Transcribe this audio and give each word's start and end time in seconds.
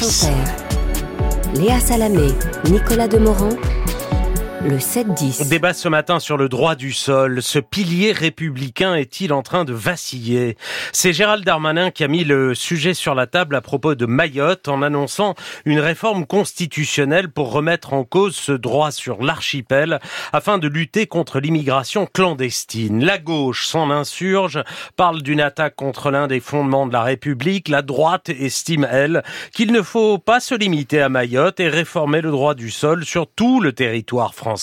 7-10. 0.00 1.60
Léa 1.60 1.78
Salamé, 1.80 2.32
Nicolas 2.70 3.08
Demorand, 3.08 3.56
le 4.64 4.78
7-10. 4.78 5.42
On 5.42 5.48
débat 5.48 5.74
ce 5.74 5.88
matin 5.88 6.18
sur 6.18 6.38
le 6.38 6.48
droit 6.48 6.74
du 6.74 6.92
sol. 6.92 7.42
Ce 7.42 7.58
pilier 7.58 8.12
républicain 8.12 8.94
est-il 8.94 9.32
en 9.32 9.42
train 9.42 9.64
de 9.64 9.74
vaciller? 9.74 10.56
C'est 10.92 11.12
Gérald 11.12 11.44
Darmanin 11.44 11.90
qui 11.90 12.02
a 12.02 12.08
mis 12.08 12.24
le 12.24 12.54
sujet 12.54 12.94
sur 12.94 13.14
la 13.14 13.26
table 13.26 13.56
à 13.56 13.60
propos 13.60 13.94
de 13.94 14.06
Mayotte 14.06 14.68
en 14.68 14.80
annonçant 14.80 15.34
une 15.66 15.80
réforme 15.80 16.24
constitutionnelle 16.24 17.30
pour 17.30 17.52
remettre 17.52 17.92
en 17.92 18.04
cause 18.04 18.36
ce 18.36 18.52
droit 18.52 18.90
sur 18.90 19.22
l'archipel 19.22 20.00
afin 20.32 20.56
de 20.56 20.68
lutter 20.68 21.06
contre 21.06 21.40
l'immigration 21.40 22.06
clandestine. 22.06 23.04
La 23.04 23.18
gauche 23.18 23.66
s'en 23.66 23.90
insurge, 23.90 24.62
parle 24.96 25.22
d'une 25.22 25.42
attaque 25.42 25.76
contre 25.76 26.10
l'un 26.10 26.26
des 26.26 26.40
fondements 26.40 26.86
de 26.86 26.92
la 26.92 27.02
République. 27.02 27.68
La 27.68 27.82
droite 27.82 28.30
estime, 28.30 28.88
elle, 28.90 29.24
qu'il 29.52 29.72
ne 29.72 29.82
faut 29.82 30.16
pas 30.16 30.40
se 30.40 30.54
limiter 30.54 31.02
à 31.02 31.10
Mayotte 31.10 31.60
et 31.60 31.68
réformer 31.68 32.22
le 32.22 32.30
droit 32.30 32.54
du 32.54 32.70
sol 32.70 33.04
sur 33.04 33.26
tout 33.26 33.60
le 33.60 33.72
territoire 33.72 34.34
français. 34.34 34.53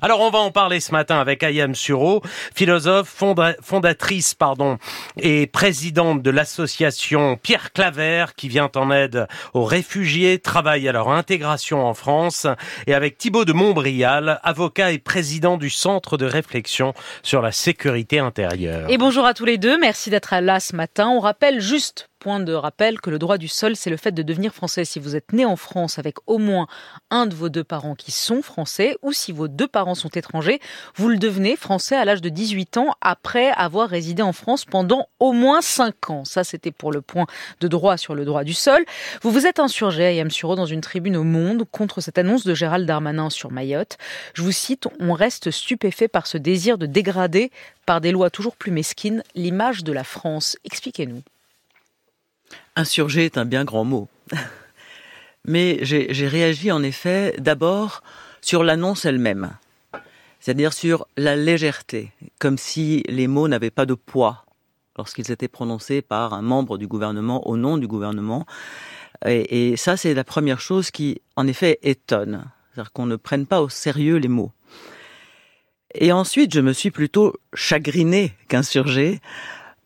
Alors 0.00 0.20
on 0.20 0.30
va 0.30 0.38
en 0.38 0.50
parler 0.50 0.80
ce 0.80 0.92
matin 0.92 1.18
avec 1.18 1.42
Ayam 1.42 1.74
Suro, 1.74 2.22
philosophe, 2.54 3.22
fondatrice 3.62 4.34
pardon, 4.34 4.78
et 5.18 5.46
présidente 5.46 6.22
de 6.22 6.30
l'association 6.30 7.36
Pierre 7.36 7.72
Claver 7.72 8.26
qui 8.36 8.48
vient 8.48 8.70
en 8.76 8.90
aide 8.90 9.26
aux 9.54 9.64
réfugiés, 9.64 10.38
travaille 10.38 10.88
à 10.88 10.92
leur 10.92 11.10
intégration 11.10 11.86
en 11.86 11.94
France, 11.94 12.46
et 12.86 12.94
avec 12.94 13.18
Thibaut 13.18 13.44
de 13.44 13.52
Montbrial, 13.52 14.40
avocat 14.42 14.92
et 14.92 14.98
président 14.98 15.56
du 15.56 15.70
Centre 15.70 16.16
de 16.16 16.26
réflexion 16.26 16.94
sur 17.22 17.42
la 17.42 17.52
sécurité 17.52 18.18
intérieure. 18.18 18.90
Et 18.90 18.98
bonjour 18.98 19.24
à 19.24 19.34
tous 19.34 19.44
les 19.44 19.58
deux, 19.58 19.78
merci 19.78 20.10
d'être 20.10 20.34
là 20.40 20.60
ce 20.60 20.76
matin. 20.76 21.08
On 21.08 21.20
rappelle 21.20 21.60
juste 21.60 22.08
point 22.22 22.38
de 22.38 22.52
rappel 22.52 23.00
que 23.00 23.10
le 23.10 23.18
droit 23.18 23.36
du 23.36 23.48
sol, 23.48 23.74
c'est 23.74 23.90
le 23.90 23.96
fait 23.96 24.12
de 24.12 24.22
devenir 24.22 24.54
français 24.54 24.84
si 24.84 25.00
vous 25.00 25.16
êtes 25.16 25.32
né 25.32 25.44
en 25.44 25.56
France 25.56 25.98
avec 25.98 26.18
au 26.28 26.38
moins 26.38 26.68
un 27.10 27.26
de 27.26 27.34
vos 27.34 27.48
deux 27.48 27.64
parents 27.64 27.96
qui 27.96 28.12
sont 28.12 28.42
français 28.42 28.96
ou 29.02 29.12
si 29.12 29.32
vos 29.32 29.48
deux 29.48 29.66
parents 29.66 29.96
sont 29.96 30.08
étrangers, 30.10 30.60
vous 30.94 31.08
le 31.08 31.16
devenez 31.16 31.56
français 31.56 31.96
à 31.96 32.04
l'âge 32.04 32.20
de 32.20 32.28
18 32.28 32.76
ans 32.76 32.94
après 33.00 33.50
avoir 33.50 33.88
résidé 33.88 34.22
en 34.22 34.32
France 34.32 34.64
pendant 34.64 35.08
au 35.18 35.32
moins 35.32 35.62
5 35.62 36.10
ans. 36.10 36.24
Ça, 36.24 36.44
c'était 36.44 36.70
pour 36.70 36.92
le 36.92 37.00
point 37.00 37.26
de 37.60 37.66
droit 37.66 37.96
sur 37.96 38.14
le 38.14 38.24
droit 38.24 38.44
du 38.44 38.54
sol. 38.54 38.84
Vous 39.22 39.32
vous 39.32 39.48
êtes 39.48 39.58
insurgé, 39.58 40.04
Ayam 40.04 40.30
Suro, 40.30 40.54
dans 40.54 40.64
une 40.64 40.80
tribune 40.80 41.16
au 41.16 41.24
Monde 41.24 41.64
contre 41.72 42.00
cette 42.00 42.18
annonce 42.18 42.44
de 42.44 42.54
Gérald 42.54 42.86
Darmanin 42.86 43.30
sur 43.30 43.50
Mayotte. 43.50 43.98
Je 44.34 44.42
vous 44.42 44.52
cite, 44.52 44.86
on 45.00 45.12
reste 45.12 45.50
stupéfait 45.50 46.06
par 46.06 46.28
ce 46.28 46.38
désir 46.38 46.78
de 46.78 46.86
dégrader 46.86 47.50
par 47.84 48.00
des 48.00 48.12
lois 48.12 48.30
toujours 48.30 48.54
plus 48.54 48.70
mesquines 48.70 49.24
l'image 49.34 49.82
de 49.82 49.92
la 49.92 50.04
France. 50.04 50.56
Expliquez-nous. 50.64 51.22
Insurger 52.74 53.26
est 53.26 53.38
un 53.38 53.44
bien 53.44 53.64
grand 53.64 53.84
mot. 53.84 54.08
Mais 55.44 55.78
j'ai 55.82 56.28
réagi 56.28 56.70
en 56.70 56.82
effet 56.82 57.34
d'abord 57.38 58.02
sur 58.40 58.62
l'annonce 58.62 59.04
elle-même, 59.04 59.56
c'est-à-dire 60.40 60.72
sur 60.72 61.06
la 61.16 61.36
légèreté, 61.36 62.12
comme 62.38 62.58
si 62.58 63.02
les 63.08 63.26
mots 63.26 63.48
n'avaient 63.48 63.70
pas 63.70 63.86
de 63.86 63.94
poids 63.94 64.44
lorsqu'ils 64.96 65.30
étaient 65.32 65.48
prononcés 65.48 66.00
par 66.00 66.32
un 66.32 66.42
membre 66.42 66.78
du 66.78 66.86
gouvernement 66.86 67.46
au 67.48 67.56
nom 67.56 67.76
du 67.76 67.88
gouvernement. 67.88 68.46
Et, 69.26 69.72
et 69.72 69.76
ça, 69.76 69.96
c'est 69.96 70.14
la 70.14 70.24
première 70.24 70.60
chose 70.60 70.90
qui, 70.90 71.20
en 71.36 71.46
effet, 71.46 71.78
étonne, 71.82 72.44
c'est-à-dire 72.72 72.92
qu'on 72.92 73.06
ne 73.06 73.16
prenne 73.16 73.46
pas 73.46 73.62
au 73.62 73.68
sérieux 73.68 74.16
les 74.16 74.28
mots. 74.28 74.52
Et 75.94 76.12
ensuite, 76.12 76.54
je 76.54 76.60
me 76.60 76.72
suis 76.72 76.90
plutôt 76.90 77.34
chagriné 77.52 78.32
qu'insurgé 78.48 79.20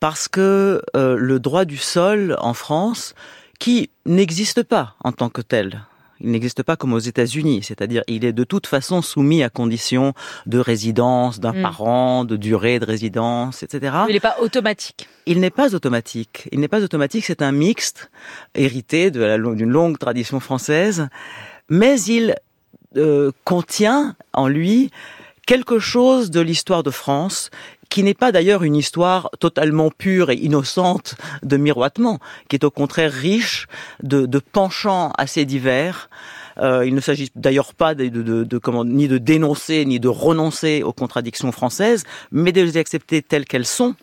parce 0.00 0.28
que 0.28 0.83
euh, 0.97 1.16
le 1.16 1.41
droit 1.41 1.64
du 1.64 1.77
sol 1.77 2.36
en 2.41 2.55
France, 2.55 3.14
qui 3.58 3.91
n'existe 4.05 4.62
pas 4.62 4.94
en 5.03 5.12
tant 5.12 5.30
que 5.30 5.41
tel, 5.41 5.83
il 6.20 6.30
n'existe 6.30 6.62
pas 6.62 6.77
comme 6.77 6.92
aux 6.92 6.98
États-Unis, 6.98 7.62
c'est-à-dire 7.62 8.03
il 8.06 8.25
est 8.25 8.33
de 8.33 8.44
toute 8.44 8.66
façon 8.66 9.03
soumis 9.03 9.42
à 9.42 9.50
conditions 9.50 10.14
de 10.47 10.58
résidence 10.58 11.41
d'un 11.41 11.53
mm. 11.53 11.62
parent, 11.62 12.25
de 12.25 12.36
durée 12.36 12.78
de 12.78 12.87
résidence, 12.87 13.62
etc. 13.62 13.97
il 14.09 14.15
n'est 14.15 14.20
pas 14.20 14.37
automatique. 14.41 15.09
Il 15.26 15.41
n'est 15.41 15.50
pas 15.50 15.75
automatique. 15.75 16.49
Il 16.53 16.60
n'est 16.60 16.69
pas 16.69 16.82
automatique. 16.82 17.25
C'est 17.25 17.43
un 17.43 17.53
mixte 17.53 18.10
hérité 18.54 19.10
d'une 19.10 19.70
longue 19.70 19.99
tradition 19.99 20.41
française, 20.41 21.09
mais 21.69 22.00
il 22.03 22.34
euh, 22.97 23.32
contient 23.44 24.15
en 24.32 24.49
lui 24.49 24.91
quelque 25.47 25.78
chose 25.78 26.31
de 26.31 26.41
l'histoire 26.41 26.82
de 26.82 26.91
France 26.91 27.50
qui 27.88 28.02
n'est 28.02 28.14
pas 28.14 28.32
d'ailleurs 28.32 28.62
une 28.62 28.76
histoire 28.76 29.30
totalement 29.38 29.91
pure 29.91 30.30
et 30.30 30.36
innocente 30.36 31.14
de 31.42 31.56
miroitement, 31.56 32.19
qui 32.48 32.56
est 32.56 32.64
au 32.64 32.70
contraire 32.70 33.12
riche 33.12 33.66
de, 34.02 34.26
penchants 34.38 35.12
assez 35.19 35.44
divers. 35.44 36.10
Euh, 36.58 36.86
il 36.86 36.94
ne 36.94 37.00
s'agit 37.00 37.30
d'ailleurs 37.34 37.75
pas 37.75 37.94
de, 37.94 38.04
ni 38.84 39.08
de 39.08 39.19
dénoncer 39.19 39.84
ni 39.84 40.00
de 40.00 40.08
renoncer 40.08 40.82
aux 40.82 40.92
contradictions 40.92 41.52
françaises, 41.52 42.04
mais 42.32 42.52
de 42.52 42.62
les 42.62 42.76
accepter 42.76 43.22
telles 43.22 43.44
qu'elles 43.44 43.66
sont. 43.66 43.94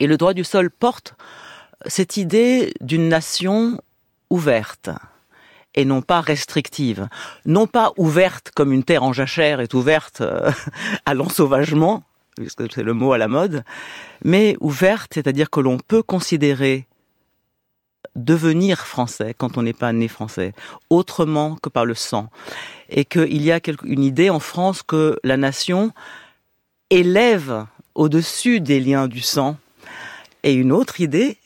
Et 0.00 0.06
le 0.06 0.16
droit 0.16 0.34
du 0.34 0.44
sol 0.44 0.70
porte 0.70 1.14
cette 1.86 2.16
idée 2.16 2.72
d'une 2.80 3.08
nation 3.08 3.80
ouverte 4.30 4.90
et 5.74 5.84
non 5.84 6.02
pas 6.02 6.20
restrictive. 6.20 7.08
Non 7.46 7.66
pas 7.66 7.92
ouverte 7.96 8.50
comme 8.54 8.72
une 8.72 8.84
terre 8.84 9.04
en 9.04 9.12
jachère 9.12 9.60
est 9.60 9.74
ouverte 9.74 10.20
euh, 10.20 10.50
à 11.06 11.14
l'ensauvagement, 11.14 12.02
puisque 12.38 12.72
c'est 12.72 12.82
le 12.82 12.94
mot 12.94 13.12
à 13.12 13.18
la 13.18 13.28
mode, 13.28 13.64
mais 14.24 14.56
ouverte, 14.60 15.12
c'est-à-dire 15.14 15.50
que 15.50 15.60
l'on 15.60 15.78
peut 15.78 16.02
considérer 16.02 16.86
devenir 18.16 18.86
français 18.86 19.34
quand 19.36 19.58
on 19.58 19.62
n'est 19.62 19.72
pas 19.72 19.92
né 19.92 20.08
français, 20.08 20.52
autrement 20.90 21.56
que 21.56 21.68
par 21.68 21.84
le 21.84 21.94
sang. 21.94 22.30
Et 22.90 23.04
qu'il 23.04 23.42
y 23.42 23.52
a 23.52 23.60
une 23.84 24.02
idée 24.02 24.30
en 24.30 24.40
France 24.40 24.82
que 24.82 25.18
la 25.22 25.36
nation 25.36 25.92
élève 26.90 27.66
au-dessus 27.94 28.60
des 28.60 28.80
liens 28.80 29.08
du 29.08 29.20
sang. 29.20 29.56
Et 30.42 30.54
une 30.54 30.72
autre 30.72 31.00
idée 31.00 31.36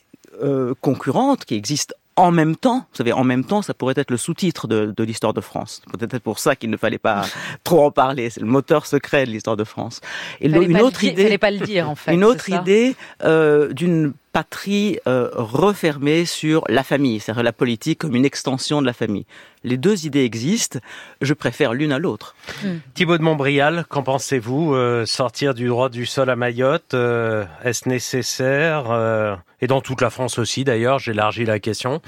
euh, 0.43 0.75
concurrente 0.81 1.45
qui 1.45 1.55
existe 1.55 1.95
en 2.17 2.31
même 2.31 2.57
temps, 2.57 2.79
vous 2.79 2.97
savez, 2.97 3.13
en 3.13 3.25
même 3.25 3.45
temps, 3.45 3.63
ça 3.63 3.75
pourrait 3.75 3.95
être 3.97 4.11
le 4.11 4.17
sous-titre 4.17 4.69
de, 4.69 4.93
de 4.97 5.05
l'histoire 5.05 5.33
de 5.33 5.41
France. 5.41 5.83
Peut-être 5.99 6.23
pour 6.23 6.39
ça 6.39 6.57
qu'il 6.57 6.71
ne 6.71 6.77
fallait 6.77 6.99
pas 6.99 7.25
trop 7.65 7.85
en 7.85 7.91
parler. 7.91 8.31
C'est 8.31 8.41
le 8.41 8.47
moteur 8.47 8.87
secret 8.87 9.25
de 9.27 9.31
l'histoire 9.31 9.57
de 9.57 9.65
France. 9.65 10.01
Et 10.41 10.49
une 10.49 10.81
autre 10.81 11.05
idée, 11.05 11.25
fallait 11.25 11.39
pas 11.39 11.51
le 11.51 11.61
dire 11.61 11.89
en 11.89 11.95
fait. 11.95 12.13
Une 12.13 12.25
autre 12.25 12.51
idée 12.51 12.97
euh, 13.25 13.73
d'une 13.73 14.13
patrie 14.33 14.99
euh, 15.07 15.29
refermée 15.35 16.25
sur 16.25 16.65
la 16.69 16.83
famille, 16.83 17.21
c'est-à-dire 17.21 17.43
la 17.43 17.53
politique 17.53 17.99
comme 17.99 18.17
une 18.17 18.25
extension 18.25 18.81
de 18.81 18.87
la 18.87 18.93
famille. 18.93 19.27
Les 19.65 19.77
deux 19.77 20.07
idées 20.07 20.25
existent, 20.25 20.79
je 21.21 21.35
préfère 21.35 21.73
l'une 21.73 21.93
à 21.93 21.99
l'autre. 21.99 22.35
Hmm. 22.65 22.79
Thibaut 22.95 23.19
de 23.19 23.23
Montbrial, 23.23 23.85
qu'en 23.89 24.03
pensez-vous 24.03 24.75
euh, 24.75 25.07
Sortir 25.07 25.55
du 25.55 25.69
droit 25.69 25.89
du 25.89 26.07
sol 26.07 26.31
à 26.31 26.37
Mayotte, 26.37 26.95
euh, 26.95 27.45
est-ce 27.63 27.89
nécessaire 27.89 28.91
euh, 28.91 29.37
Et 29.61 29.67
dans 29.67 29.81
toute 29.81 30.01
la 30.01 30.11
France 30.11 30.39
aussi 30.39 30.65
d'ailleurs, 30.65 30.99
j'élargis 30.99 31.45
la 31.45 31.61
question. 31.61 32.01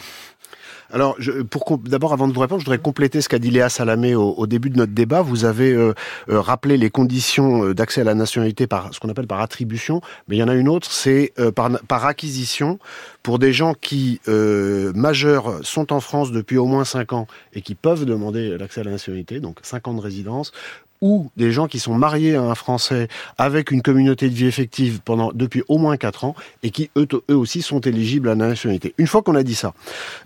Alors, 0.93 1.17
pour 1.51 1.79
d'abord, 1.79 2.13
avant 2.13 2.29
de 2.29 2.33
vous 2.33 2.41
répondre, 2.41 2.61
je 2.61 2.67
voudrais 2.67 2.79
compléter 2.79 3.21
ce 3.21 3.29
qu'a 3.29 3.39
dit 3.39 3.51
Léa 3.51 3.69
Salamé 3.69 4.15
au, 4.15 4.47
début 4.47 4.71
de 4.71 4.77
notre 4.77 4.93
débat. 4.93 5.23
Vous 5.23 5.45
avez 5.45 5.73
euh, 5.73 5.95
euh, 6.29 6.41
rappelé 6.41 6.77
les 6.77 6.91
conditions 6.91 7.65
euh, 7.65 7.75
d'accès 7.75 8.03
à 8.03 8.05
la 8.05 8.15
nationalité 8.15 8.67
par 8.67 8.93
ce 8.93 9.01
qu'on 9.01 9.09
appelle 9.09 9.27
par 9.27 9.41
attribution, 9.41 10.01
mais 10.29 10.37
il 10.37 10.39
y 10.39 10.43
en 10.43 10.49
a 10.49 10.55
une 10.55 10.69
autre, 10.69 10.91
c'est 10.91 11.33
par, 11.55 11.71
par 11.89 12.05
acquisition 12.07 12.79
pour 13.23 13.39
des 13.39 13.53
gens 13.53 13.75
qui 13.75 14.21
majeurs 14.27 15.61
sont 15.63 15.93
en 15.93 16.01
France 16.01 16.33
depuis 16.33 16.59
au 16.59 16.67
moins 16.67 16.85
5 16.85 17.13
ans 17.13 17.27
et 17.55 17.63
qui 17.63 17.75
peuvent 17.75 18.05
demander 18.05 18.57
l'accès 18.59 18.81
à 18.81 18.85
la 18.85 18.91
nationalité, 18.91 19.41
donc 19.41 19.59
5 19.63 19.89
ans 19.89 19.95
de 19.95 20.01
résidence, 20.01 20.53
ou 21.05 21.31
des 21.37 21.53
gens 21.53 21.69
qui 21.69 21.79
sont 21.79 21.95
mariés 21.95 22.35
à 22.35 22.41
un 22.41 22.55
Français 22.55 23.09
avec 23.37 23.71
une 23.71 23.83
communauté 23.83 24.31
de 24.31 24.35
vie 24.35 24.47
effective 24.47 25.01
pendant 25.05 25.33
depuis 25.35 25.63
au 25.69 25.77
moins 25.77 25.99
quatre 25.99 26.25
ans 26.25 26.35
et 26.63 26.71
qui 26.71 26.91
eux, 26.97 27.07
aussi 27.29 27.61
sont 27.61 27.81
éligibles 27.81 28.31
à 28.31 28.35
la 28.35 28.49
nationalité. 28.49 28.95
Une 28.97 29.07
fois 29.07 29.21
qu'on 29.21 29.35
a 29.35 29.43
dit 29.43 29.55
ça, 29.55 29.75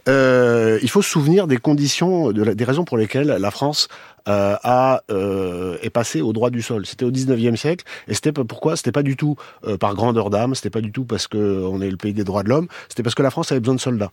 euh, 0.09 0.79
il 0.81 0.89
faut 0.89 1.03
se 1.03 1.11
souvenir 1.11 1.49
des 1.49 1.57
conditions, 1.57 2.31
de 2.31 2.55
des 2.55 2.65
raisons 2.65 2.85
pour 2.85 2.97
lesquelles 2.97 3.27
la 3.27 3.51
France 3.51 3.89
euh, 4.29 4.55
euh, 5.11 5.79
est 5.83 5.91
passée 5.91 6.21
au 6.21 6.33
droit 6.33 6.51
du 6.51 6.63
sol. 6.63 6.87
C'était 6.87 7.05
au 7.05 7.11
19e 7.11 7.57
siècle 7.57 7.85
et 8.07 8.15
c'était 8.15 8.33
pourquoi? 8.33 8.77
C'était 8.77 8.93
pas 8.93 9.03
du 9.03 9.17
tout 9.17 9.35
par 9.81 9.97
grandeur 9.97 10.31
d'âme, 10.31 10.55
c'était 10.55 10.71
pas 10.71 10.81
du 10.81 10.93
tout 10.93 11.05
parce 11.05 11.27
que 11.27 11.67
on 11.67 11.81
est 11.81 11.91
le 11.91 11.97
pays 11.97 12.15
des 12.15 12.25
droits 12.25 12.45
de 12.45 12.51
l'homme, 12.51 12.69
c'était 12.89 13.03
parce 13.03 13.17
que 13.17 13.25
la 13.25 13.33
France 13.33 13.51
avait 13.51 13.61
besoin 13.61 13.75
de 13.75 13.81
soldats. 13.81 14.13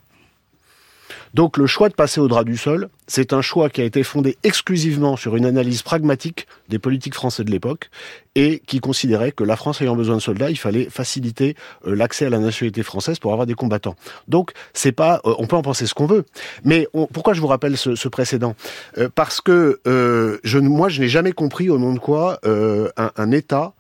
Donc 1.34 1.58
le 1.58 1.68
choix 1.68 1.90
de 1.90 1.94
passer 1.94 2.20
au 2.20 2.28
droit 2.28 2.44
du 2.44 2.58
sol, 2.58 2.90
c'est 3.08 3.34
un 3.34 3.42
choix 3.42 3.70
qui 3.70 3.82
a 3.82 3.84
été 3.84 4.04
fondé 4.04 4.38
exclusivement 4.44 5.16
sur 5.16 5.36
une 5.36 5.46
analyse 5.46 5.82
pragmatique 5.82 6.48
des 6.70 6.80
politiques 6.80 7.14
français 7.14 7.44
de 7.44 7.52
l'époque 7.52 7.90
et 8.36 8.62
qui 8.66 8.80
considérait 8.80 9.32
que 9.32 9.44
la 9.44 9.56
France 9.56 9.82
ayant 9.82 9.96
besoin 9.96 10.16
de 10.16 10.22
soldats, 10.22 10.50
il 10.50 10.58
fallait 10.58 10.90
faciliter 10.90 11.56
euh, 11.88 11.96
l'accès 11.96 12.26
à 12.26 12.30
la 12.30 12.40
nationalité 12.40 12.84
française 12.84 13.20
pour 13.20 13.32
avoir 13.32 13.48
des 13.48 13.54
combattants. 13.54 13.96
Donc 14.28 14.52
c'est 14.74 14.92
pas, 14.92 15.22
euh, 15.26 15.34
on 15.38 15.48
peut 15.48 15.56
en 15.56 15.62
penser 15.62 15.88
ce 15.88 15.94
qu'on 15.94 16.08
veut, 16.08 16.26
mais 16.64 16.88
pourquoi 17.14 17.34
je 17.34 17.42
vous 17.42 17.48
rappelle 17.48 17.78
ce, 17.78 18.08
précédent? 18.08 18.56
Euh, 18.98 19.10
Parce 19.14 19.42
que 19.42 19.80
je, 19.86 20.58
moi 20.60 20.90
je 20.90 21.02
n'ai 21.02 21.08
jamais 21.08 21.32
compris 21.32 21.70
au 21.70 21.78
nom 21.78 21.94
de 21.94 22.00
quoi 22.00 22.40
un 22.44 23.32
État 23.32 23.74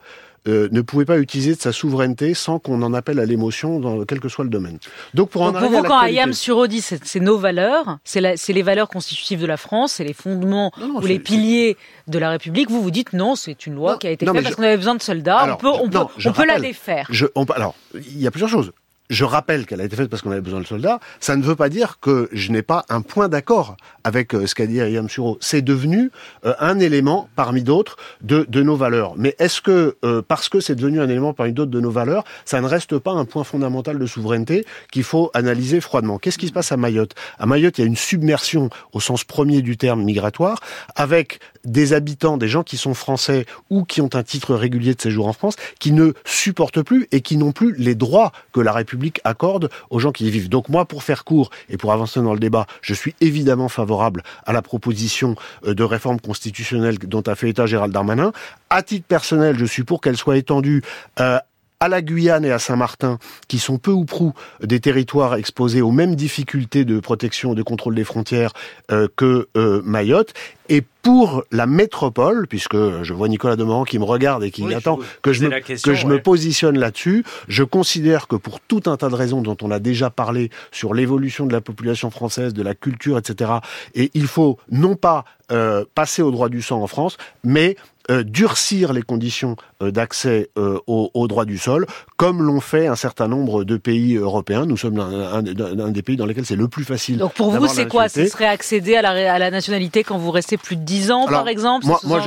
euh, 0.48 0.70
ne 0.72 0.82
pouvait 0.82 1.06
pas 1.06 1.18
utiliser 1.18 1.56
de 1.56 1.60
sa 1.60 1.72
souveraineté 1.72 2.34
sans 2.34 2.60
qu'on 2.60 2.82
en 2.82 2.94
appelle 2.94 3.20
à 3.20 3.26
l'émotion, 3.26 3.80
dans 3.80 4.04
quel 4.06 4.20
que 4.20 4.30
soit 4.30 4.44
le 4.44 4.50
domaine. 4.50 4.78
Donc 5.14 5.30
pour 5.30 5.42
en 5.42 5.52
Donc 5.52 5.64
vous, 5.64 5.84
quand 5.84 6.00
Ayam 6.00 6.34
Suro 6.34 6.68
dit 6.68 6.82
c'est 6.82 7.20
nos 7.20 7.38
valeurs, 7.38 7.98
c'est 8.04 8.22
les 8.22 8.62
valeurs 8.62 8.90
constitutives 8.90 9.42
de 9.42 9.46
la 9.46 9.58
France, 9.58 9.94
c'est 9.94 10.04
les 10.04 10.14
fondements 10.14 10.72
ou 10.80 11.06
les 11.06 11.20
piliers 11.20 11.78
de 12.08 12.20
la 12.20 12.30
République, 12.30 12.70
vous 12.70 12.82
vous 12.82 12.92
dites 12.92 13.14
non, 13.14 13.36
c'est 13.36 13.66
une 13.66 13.76
loi 13.76 13.98
qui 13.98 14.08
a 14.08 14.12
été 14.12 14.26
faite 14.26 14.44
parce 14.44 14.56
qu'on 14.56 14.64
avait 14.64 14.78
besoin 14.78 14.96
de 14.96 15.02
soldats, 15.02 15.54
on 15.54 15.58
peut, 15.58 15.70
on 15.70 15.90
peut, 15.90 16.00
on 16.26 16.32
peut 16.32 16.46
la 16.46 16.60
défaire. 16.60 17.08
Je, 17.10 17.26
on, 17.36 17.46
alors, 17.46 17.76
il 17.94 18.22
y 18.22 18.28
a 18.28 18.32
plusieurs 18.32 18.50
choses 18.50 18.72
je 19.10 19.24
rappelle 19.24 19.66
qu'elle 19.66 19.82
a 19.82 19.86
été 19.86 19.96
faite 19.96 20.10
parce 20.10 20.22
qu'on 20.22 20.32
avait 20.32 20.42
besoin 20.42 20.62
de 20.62 20.66
soldats, 20.66 21.00
ça 21.20 21.36
ne 21.36 21.44
veut 21.44 21.56
pas 21.56 21.70
dire 21.70 22.00
que 22.00 22.30
je 22.32 22.52
n'ai 22.52 22.62
pas 22.62 22.86
un 22.90 23.02
point 23.02 23.30
d'accord 23.30 23.78
avec 24.04 24.34
euh, 24.34 24.48
ce 24.48 24.56
qu'a 24.56 24.66
dit 24.66 24.82
Ayam 24.82 25.10
Suro. 25.10 25.38
C'est 25.42 25.62
devenu 25.62 26.12
euh, 26.46 26.54
un 26.60 26.80
élément 26.80 27.30
parmi 27.36 27.64
d'autres 27.64 27.98
de, 28.22 28.46
nos 28.62 28.76
valeurs. 28.76 29.14
Mais 29.18 29.36
est-ce 29.40 29.62
que, 29.62 29.98
euh, 30.04 30.22
parce 30.28 30.50
que 30.50 30.60
c'est 30.60 30.76
devenu 30.76 31.02
un 31.02 31.10
élément 31.10 31.34
parmi 31.34 31.54
d'autres 31.54 31.72
de 31.72 31.80
nos 31.80 31.92
valeurs, 31.92 32.24
ça 32.46 32.62
ne 32.62 32.68
reste 32.68 32.98
pas 32.98 33.12
un 33.12 33.26
point 33.26 33.44
fondamental 33.44 34.00
de 34.00 34.06
souveraineté 34.06 34.66
qu'il 34.92 35.04
faut 35.04 35.30
analyser 35.34 35.82
froidement? 35.82 36.18
Qu'est-ce 36.18 36.38
qui 36.38 36.48
se 36.48 36.54
passe 36.54 36.72
à 36.72 36.78
Mayotte? 36.78 37.14
À 37.38 37.46
Mayotte, 37.46 37.78
il 37.78 37.82
y 37.82 37.84
a 37.84 37.88
une 37.88 37.96
submersion 37.96 38.70
au 38.94 39.00
sens 39.00 39.24
premier 39.24 39.62
du 39.62 39.78
terme 39.78 40.04
migratoire, 40.04 40.60
avec 40.96 41.40
des 41.66 41.94
habitants, 41.94 42.38
des 42.38 42.48
gens 42.48 42.64
qui 42.64 42.78
sont 42.78 42.94
français 42.94 43.46
ou 43.70 43.84
qui 43.84 44.02
ont 44.02 44.10
un 44.14 44.24
titre 44.24 44.56
régulier 44.56 44.94
de 44.94 45.02
séjour 45.02 45.28
en 45.28 45.34
France, 45.34 45.56
qui 45.80 45.92
ne 45.92 46.14
supportent 46.24 46.82
plus 46.82 47.08
et 47.12 47.22
qui 47.22 47.38
n'ont 47.38 47.52
plus 47.52 47.76
les 47.78 47.96
droits 47.96 48.32
que 48.54 48.60
la 48.60 48.72
République 48.72 49.22
accorde 49.24 49.70
aux 49.90 50.00
gens 50.00 50.12
qui 50.12 50.26
y 50.26 50.30
vivent. 50.30 50.50
Donc 50.50 50.70
moi, 50.70 50.86
pour 50.86 51.04
faire 51.04 51.24
court 51.24 51.50
et 51.70 51.78
pour 51.78 51.92
avancer 51.92 52.22
dans 52.22 52.34
le 52.34 52.40
débat, 52.40 52.66
je 52.82 52.94
suis 52.94 53.16
évidemment 53.22 53.70
favorable 53.70 54.24
à 54.46 54.54
la 54.54 54.62
proposition 54.62 55.36
euh, 55.66 55.74
de 55.74 55.84
réforme 55.84 56.20
constitutionnelle 56.20 56.98
dont 57.00 57.22
a 57.22 57.36
fait 57.36 57.50
état 57.50 57.66
Gérald 57.66 57.94
Darmanin. 57.94 58.32
À 58.70 58.84
titre 58.84 59.06
personnel, 59.08 59.58
je 59.58 59.66
suis 59.66 59.84
pour 59.84 60.02
qu'elle 60.02 60.18
soit 60.18 60.38
étendue 60.38 60.84
euh, 61.20 61.40
à 61.80 61.88
la 61.88 62.02
Guyane 62.02 62.46
et 62.46 62.52
à 62.52 62.60
Saint-Martin, 62.60 63.20
qui 63.48 63.60
sont 63.60 63.78
peu 63.78 63.92
ou 63.92 64.06
prou 64.06 64.34
des 64.62 64.80
territoires 64.80 65.36
exposés 65.36 65.82
aux 65.82 65.92
mêmes 65.92 66.16
difficultés 66.16 66.86
de 66.86 67.00
protection 67.00 67.54
et 67.54 67.56
de 67.56 67.64
contrôle 67.64 67.96
des 67.96 68.04
frontières 68.04 68.54
euh, 68.92 69.08
que 69.16 69.48
Mayotte, 69.56 70.34
et 70.70 70.82
pour 71.02 71.44
la 71.52 71.68
métropole, 71.68 72.48
puisque 72.48 72.76
je 72.76 73.14
vois 73.14 73.28
Nicolas 73.28 73.56
Demorand 73.56 73.84
qui 73.84 74.00
me 74.00 74.04
regarde 74.04 74.44
et 74.44 74.50
qui 74.50 74.74
attend 74.74 74.98
que 75.22 75.34
je, 75.34 75.46
me, 75.46 75.60
que 75.60 75.94
je 75.94 76.08
me 76.08 76.20
positionne 76.20 76.80
là-dessus, 76.80 77.24
je 77.48 77.64
considère 77.64 78.28
que 78.28 78.36
pour 78.36 78.60
tout 78.60 78.82
un 78.88 78.98
tas 78.98 79.10
de 79.10 79.16
raisons 79.16 79.42
dont 79.42 79.58
on 79.62 79.70
a 79.70 79.80
déjà 79.80 80.10
parlé 80.10 80.50
sur 80.72 80.94
l'évolution 80.94 81.46
de 81.46 81.54
la 81.54 81.62
population 81.62 82.10
française, 82.10 82.54
de 82.54 82.64
la 82.64 82.74
culture, 82.74 83.18
etc., 83.18 83.52
et 83.94 84.10
il 84.16 84.26
faut 84.28 84.58
non 84.72 84.96
pas 84.96 85.26
euh, 85.52 85.86
passer 85.94 86.24
au 86.24 86.32
droit 86.32 86.50
du 86.50 86.64
sang 86.64 86.82
en 86.82 86.88
France, 86.88 87.18
mais 87.44 87.76
euh, 88.12 88.24
durcir 88.24 88.94
les 88.94 89.02
conditions 89.02 89.56
euh, 89.82 89.90
d'accès 89.90 90.50
euh, 90.60 90.80
au, 90.86 91.10
au, 91.16 91.28
droit 91.28 91.46
du 91.46 91.58
sol, 91.58 91.88
comme 92.18 92.44
l'ont 92.44 92.60
fait 92.60 92.86
un 92.86 92.96
certain 92.96 93.28
nombre 93.28 93.64
de 93.64 93.78
pays 93.78 94.16
européens. 94.16 94.68
Nous 94.68 94.78
sommes 94.78 95.00
un, 95.00 95.42
des 95.42 96.02
pays 96.04 96.16
dans 96.16 96.28
lesquels 96.28 96.46
c'est 96.46 96.56
le 96.56 96.68
plus 96.68 96.84
facile. 96.84 97.18
Donc 97.18 97.34
pour 97.34 97.50
vous, 97.50 97.68
c'est 97.68 97.88
quoi? 97.88 98.08
Ce 98.08 98.28
serait 98.28 98.46
accéder 98.46 98.96
à 98.96 99.02
la, 99.02 99.34
à 99.34 99.40
la 99.40 99.50
nationalité 99.50 100.04
quand 100.04 100.20
vous 100.20 100.30
restez 100.30 100.56
plus 100.58 100.76
de 100.76 100.84
10 100.84 101.12
ans, 101.12 101.26
par 101.26 101.48
exemple? 101.48 101.88
moi, 101.88 102.00
moi, 102.04 102.22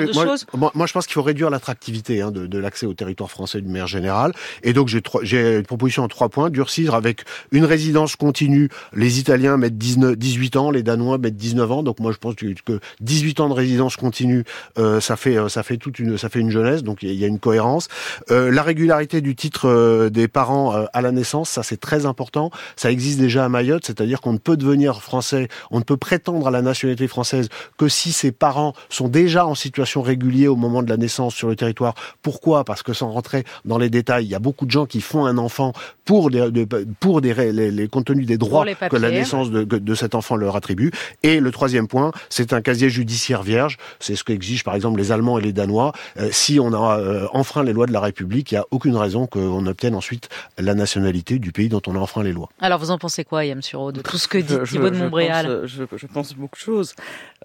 moi, 0.54 0.72
moi, 0.74 0.86
je 0.86 0.92
pense 0.92 1.06
qu'il 1.06 1.14
faut 1.14 1.22
réduire 1.22 1.48
l'attractivité 1.48 2.22
hein, 2.22 2.32
de, 2.32 2.46
de 2.46 2.58
l'accès 2.58 2.86
au 2.86 2.94
territoire 2.94 3.30
français 3.30 3.60
d'une 3.60 3.70
manière 3.70 3.86
générale. 3.86 4.32
Et 4.64 4.72
donc 4.72 4.88
j'ai 4.88 5.56
une 5.56 5.62
proposition 5.62 6.02
en 6.02 6.08
trois 6.08 6.28
points. 6.28 6.50
Durcir 6.50 6.94
avec 6.94 7.22
une 7.52 7.64
résidence 7.64 8.16
continue. 8.16 8.68
Les 8.92 9.20
Italiens 9.20 9.56
mettent 9.56 9.78
19, 9.78 10.16
18 10.16 10.56
ans, 10.56 10.70
les 10.72 10.82
Danois 10.82 11.18
mettent 11.18 11.36
19 11.36 11.70
ans. 11.70 11.82
Donc 11.84 12.00
moi 12.00 12.10
je 12.10 12.18
pense 12.18 12.34
que 12.34 12.80
18 13.00 13.40
ans 13.40 13.48
de 13.48 13.54
résidence 13.54 13.96
continue, 13.96 14.44
euh, 14.78 15.00
ça 15.00 15.16
fait 15.16 15.36
ça 15.48 15.62
fait 15.62 15.67
toute 15.76 15.98
une 15.98 16.16
ça 16.16 16.28
fait 16.28 16.40
une 16.40 16.50
jeunesse. 16.50 16.82
Donc 16.82 17.02
il 17.02 17.12
y 17.12 17.24
a 17.24 17.26
une 17.26 17.38
cohérence. 17.38 17.88
Euh, 18.30 18.50
la 18.50 18.62
régularité 18.62 19.20
du 19.20 19.34
titre 19.34 19.68
euh, 19.68 20.10
des 20.10 20.28
parents 20.28 20.74
euh, 20.74 20.84
à 20.92 21.02
la 21.02 21.12
naissance, 21.12 21.50
ça 21.50 21.62
c'est 21.62 21.76
très 21.76 22.06
important. 22.06 22.50
Ça 22.76 22.90
existe 22.90 23.18
déjà 23.18 23.44
à 23.44 23.48
Mayotte, 23.48 23.84
c'est-à-dire 23.84 24.20
qu'on 24.20 24.32
ne 24.32 24.38
peut 24.38 24.56
devenir 24.56 25.02
français, 25.02 25.48
on 25.70 25.78
ne 25.78 25.84
peut 25.84 25.96
prétendre 25.96 26.48
à 26.48 26.50
la 26.50 26.62
nationalité 26.62 27.08
française 27.08 27.48
que 27.76 27.88
si 27.88 28.12
ses 28.12 28.32
parents 28.32 28.72
sont 28.88 29.08
déjà 29.08 29.46
en 29.46 29.54
situation 29.54 30.02
régulière 30.02 30.52
au 30.52 30.56
moment 30.56 30.82
de 30.82 30.88
la 30.88 30.96
naissance 30.96 31.34
sur 31.34 31.48
le 31.48 31.56
territoire. 31.56 31.94
Pourquoi? 32.22 32.64
Parce 32.64 32.82
que 32.82 32.92
sans 32.92 33.10
rentrer 33.10 33.44
dans 33.64 33.78
les 33.78 33.90
détails, 33.90 34.24
il 34.24 34.30
y 34.30 34.34
a 34.34 34.38
beaucoup 34.38 34.66
de 34.66 34.70
gens 34.70 34.86
qui 34.86 35.00
font 35.00 35.26
un 35.26 35.38
enfant 35.38 35.72
pour 36.04 36.30
des, 36.30 36.66
pour 37.00 37.20
des, 37.20 37.34
les, 37.52 37.70
les 37.70 37.88
contenus 37.88 38.26
des 38.26 38.38
droits 38.38 38.64
que 38.64 38.96
la 38.96 39.10
naissance 39.10 39.50
de, 39.50 39.64
de 39.64 39.94
cet 39.94 40.14
enfant 40.14 40.36
leur 40.36 40.56
attribue. 40.56 40.90
Et 41.22 41.40
le 41.40 41.50
troisième 41.50 41.88
point, 41.88 42.12
c'est 42.30 42.52
un 42.52 42.60
casier 42.60 42.88
judiciaire 42.88 43.42
vierge. 43.42 43.76
C'est 44.00 44.16
ce 44.16 44.24
qu'exigent 44.24 44.64
par 44.64 44.74
exemple 44.74 44.98
les 44.98 45.12
Allemands 45.12 45.38
et 45.38 45.42
les 45.42 45.52
Danois. 45.58 45.92
si 46.30 46.58
on 46.60 46.72
a 46.72 47.28
enfreint 47.32 47.62
les 47.62 47.72
lois 47.72 47.86
de 47.86 47.92
la 47.92 48.00
République, 48.00 48.52
il 48.52 48.54
n'y 48.54 48.58
a 48.60 48.64
aucune 48.70 48.96
raison 48.96 49.26
qu'on 49.26 49.66
obtienne 49.66 49.94
ensuite 49.94 50.28
la 50.56 50.74
nationalité 50.74 51.38
du 51.38 51.52
pays 51.52 51.68
dont 51.68 51.82
on 51.86 51.94
a 51.96 51.98
enfreint 51.98 52.22
les 52.22 52.32
lois. 52.32 52.48
Alors 52.60 52.78
vous 52.78 52.90
en 52.90 52.98
pensez 52.98 53.24
quoi, 53.24 53.44
Yam 53.44 53.62
Suro, 53.62 53.92
de 53.92 54.00
tout 54.00 54.18
ce 54.18 54.28
que 54.28 54.38
dit 54.38 54.56
Thibault 54.64 54.90
de 54.90 54.96
Montréal 54.96 55.62
je, 55.64 56.06
pense 56.06 56.34
beaucoup 56.34 56.56
de 56.56 56.60
choses. 56.60 56.94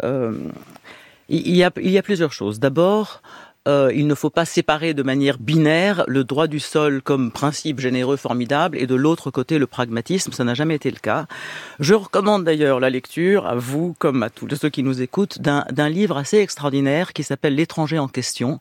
Euh, 0.03 0.49
il, 1.29 1.55
y 1.55 1.63
a, 1.63 1.71
il 1.77 1.91
y 1.91 1.97
a 1.97 2.03
plusieurs 2.03 2.33
choses. 2.33 2.59
D'abord, 2.59 3.21
euh, 3.65 3.91
il 3.95 4.07
ne 4.07 4.15
faut 4.15 4.29
pas 4.29 4.43
séparer 4.43 4.93
de 4.93 5.03
manière 5.03 5.37
binaire 5.37 6.03
le 6.07 6.25
droit 6.25 6.47
du 6.47 6.59
sol 6.59 7.01
comme 7.01 7.31
principe 7.31 7.79
généreux 7.79 8.17
formidable 8.17 8.77
et 8.77 8.87
de 8.87 8.95
l'autre 8.95 9.31
côté 9.31 9.57
le 9.57 9.67
pragmatisme. 9.67 10.33
Ça 10.33 10.43
n'a 10.43 10.53
jamais 10.53 10.75
été 10.75 10.91
le 10.91 10.99
cas. 10.99 11.27
Je 11.79 11.93
recommande 11.93 12.43
d'ailleurs 12.43 12.81
la 12.81 12.89
lecture 12.89 13.47
à 13.47 13.55
vous 13.55 13.95
comme 13.99 14.21
à 14.21 14.29
tous 14.29 14.53
ceux 14.55 14.69
qui 14.69 14.83
nous 14.83 15.01
écoutent 15.01 15.39
d'un 15.39 15.89
livre 15.89 16.17
assez 16.17 16.39
extraordinaire 16.39 17.13
qui 17.13 17.23
s'appelle 17.23 17.55
L'étranger 17.55 17.99
en 17.99 18.09
question, 18.09 18.59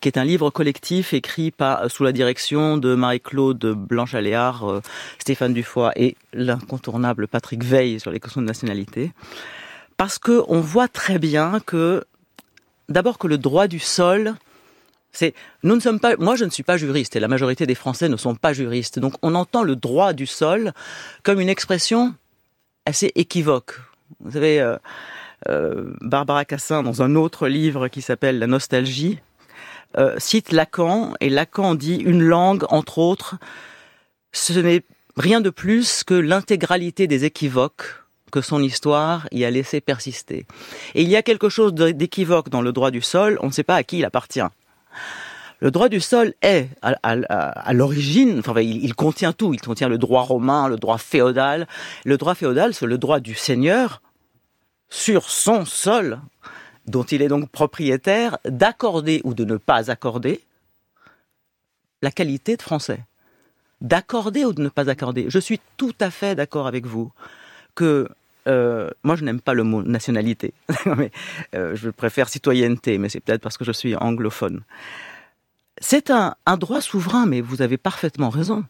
qui 0.00 0.08
est 0.08 0.18
un 0.18 0.24
livre 0.24 0.50
collectif 0.50 1.14
écrit 1.14 1.50
par, 1.50 1.90
sous 1.90 2.04
la 2.04 2.12
direction 2.12 2.76
de 2.76 2.94
Marie-Claude 2.94 3.74
Blanche-Aléard, 3.74 4.70
euh, 4.70 4.82
Stéphane 5.18 5.54
Dufoy 5.54 5.92
et 5.96 6.16
l'incontournable 6.34 7.26
Patrick 7.26 7.64
Veil 7.64 8.00
sur 8.00 8.10
les 8.10 8.20
questions 8.20 8.42
de 8.42 8.46
nationalité. 8.46 9.12
Parce 9.96 10.18
que 10.18 10.42
on 10.48 10.60
voit 10.60 10.88
très 10.88 11.18
bien 11.18 11.60
que 11.64 12.04
d'abord 12.88 13.18
que 13.18 13.26
le 13.26 13.38
droit 13.38 13.66
du 13.66 13.78
sol, 13.78 14.34
c'est, 15.12 15.34
nous 15.62 15.74
ne 15.74 15.80
sommes 15.80 16.00
pas, 16.00 16.16
moi 16.16 16.36
je 16.36 16.44
ne 16.44 16.50
suis 16.50 16.62
pas 16.62 16.76
juriste 16.76 17.16
et 17.16 17.20
la 17.20 17.28
majorité 17.28 17.66
des 17.66 17.74
Français 17.74 18.08
ne 18.08 18.16
sont 18.16 18.34
pas 18.34 18.52
juristes. 18.52 18.98
Donc 18.98 19.14
on 19.22 19.34
entend 19.34 19.62
le 19.62 19.76
droit 19.76 20.12
du 20.12 20.26
sol 20.26 20.72
comme 21.22 21.40
une 21.40 21.48
expression 21.48 22.14
assez 22.86 23.12
équivoque. 23.14 23.78
Vous 24.20 24.32
savez, 24.32 24.60
euh, 24.60 24.76
euh, 25.48 25.92
Barbara 26.00 26.44
Cassin, 26.44 26.82
dans 26.82 27.02
un 27.02 27.14
autre 27.14 27.48
livre 27.48 27.88
qui 27.88 28.02
s'appelle 28.02 28.38
La 28.38 28.46
nostalgie, 28.46 29.18
euh, 29.98 30.14
cite 30.18 30.52
Lacan 30.52 31.14
et 31.20 31.28
Lacan 31.28 31.74
dit 31.74 31.96
une 31.96 32.22
langue, 32.22 32.64
entre 32.70 32.98
autres, 32.98 33.36
ce 34.32 34.58
n'est 34.58 34.82
rien 35.16 35.40
de 35.40 35.50
plus 35.50 36.04
que 36.04 36.14
l'intégralité 36.14 37.06
des 37.06 37.24
équivoques 37.24 38.01
que 38.32 38.40
son 38.40 38.60
histoire 38.60 39.28
y 39.30 39.44
a 39.44 39.50
laissé 39.50 39.80
persister. 39.80 40.46
Et 40.96 41.02
il 41.02 41.08
y 41.08 41.14
a 41.14 41.22
quelque 41.22 41.48
chose 41.48 41.72
d'équivoque 41.74 42.48
dans 42.48 42.62
le 42.62 42.72
droit 42.72 42.90
du 42.90 43.02
sol, 43.02 43.38
on 43.42 43.46
ne 43.46 43.52
sait 43.52 43.62
pas 43.62 43.76
à 43.76 43.84
qui 43.84 43.98
il 43.98 44.04
appartient. 44.04 44.40
Le 45.60 45.70
droit 45.70 45.88
du 45.88 46.00
sol 46.00 46.34
est, 46.42 46.70
à, 46.82 47.72
l'origine, 47.72 48.40
enfin, 48.40 48.60
il, 48.60 48.94
contient 48.96 49.32
tout. 49.32 49.54
Il 49.54 49.60
contient 49.60 49.88
le 49.88 49.96
droit 49.96 50.22
romain, 50.22 50.66
le 50.66 50.74
droit 50.76 50.98
féodal. 50.98 51.68
Le 52.04 52.18
droit 52.18 52.34
féodal, 52.34 52.74
c'est 52.74 52.86
le 52.86 52.98
droit 52.98 53.20
du 53.20 53.36
seigneur 53.36 54.02
sur 54.88 55.30
son 55.30 55.64
sol, 55.64 56.20
dont 56.86 57.04
il 57.04 57.22
est 57.22 57.28
donc 57.28 57.48
propriétaire, 57.48 58.38
d'accorder 58.44 59.20
ou 59.22 59.34
de 59.34 59.44
ne 59.44 59.56
pas 59.56 59.88
accorder 59.88 60.40
la 62.02 62.10
qualité 62.10 62.56
de 62.56 62.62
français. 62.62 63.04
D'accorder 63.80 64.44
ou 64.44 64.52
de 64.52 64.62
ne 64.62 64.68
pas 64.68 64.90
accorder. 64.90 65.26
Je 65.28 65.38
suis 65.38 65.60
tout 65.76 65.94
à 66.00 66.10
fait 66.10 66.34
d'accord 66.34 66.66
avec 66.66 66.86
vous 66.86 67.12
que 67.76 68.08
euh, 68.46 68.90
moi, 69.02 69.16
je 69.16 69.24
n'aime 69.24 69.40
pas 69.40 69.54
le 69.54 69.62
mot 69.62 69.82
nationalité. 69.82 70.54
mais, 70.86 71.10
euh, 71.54 71.74
je 71.74 71.90
préfère 71.90 72.28
citoyenneté, 72.28 72.98
mais 72.98 73.08
c'est 73.08 73.20
peut-être 73.20 73.42
parce 73.42 73.58
que 73.58 73.64
je 73.64 73.72
suis 73.72 73.94
anglophone. 73.96 74.62
C'est 75.80 76.10
un, 76.10 76.34
droit 76.58 76.80
souverain, 76.80 77.26
mais 77.26 77.40
vous 77.40 77.62
avez 77.62 77.76
parfaitement 77.76 78.30
raison. 78.30 78.64